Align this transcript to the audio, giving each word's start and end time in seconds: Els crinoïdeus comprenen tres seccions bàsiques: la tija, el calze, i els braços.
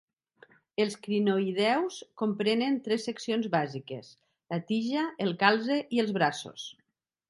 Els 0.85 0.95
crinoïdeus 1.07 1.99
comprenen 2.23 2.81
tres 2.89 3.07
seccions 3.11 3.47
bàsiques: 3.59 4.13
la 4.55 4.63
tija, 4.75 5.09
el 5.29 5.39
calze, 5.47 5.83
i 6.01 6.07
els 6.07 6.21
braços. 6.21 6.71